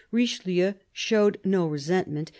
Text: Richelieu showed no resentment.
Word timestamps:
Richelieu 0.11 0.73
showed 0.91 1.39
no 1.43 1.67
resentment. 1.67 2.29